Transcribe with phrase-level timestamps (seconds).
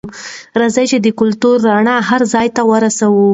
[0.61, 3.25] راځئ چې د کلتور رڼا هر ځای ته ورسوو.